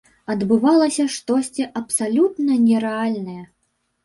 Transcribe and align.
Адбывалася 0.33 1.05
штосьці 1.15 1.67
абсалютна 1.83 2.59
нерэальнае! 2.65 3.39